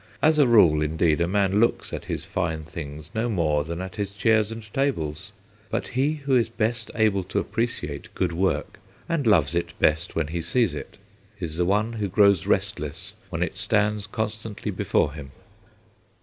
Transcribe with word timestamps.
As 0.19 0.39
a 0.39 0.47
rule, 0.47 0.81
indeed, 0.81 1.21
a 1.21 1.27
man 1.27 1.59
looks 1.59 1.93
at 1.93 2.05
his 2.05 2.25
fine 2.25 2.63
things 2.63 3.11
no 3.13 3.29
more 3.29 3.63
than 3.63 3.81
at 3.81 3.97
his 3.97 4.09
chairs 4.09 4.51
and 4.51 4.63
tables. 4.73 5.31
But 5.69 5.89
he 5.89 6.13
who 6.25 6.35
is 6.35 6.49
best 6.49 6.89
able 6.95 7.23
to 7.25 7.37
appreciate 7.37 8.11
good 8.15 8.31
work, 8.33 8.79
and 9.07 9.27
loves 9.27 9.53
it 9.53 9.77
best 9.77 10.15
when 10.15 10.29
he 10.29 10.41
sees 10.41 10.73
it, 10.73 10.97
is 11.39 11.55
the 11.55 11.65
one 11.65 11.93
who 11.93 12.07
grows 12.09 12.47
restless 12.47 13.13
when 13.29 13.43
it 13.43 13.57
stands 13.57 14.07
constantly 14.07 14.71
before 14.71 15.13
him. 15.13 15.33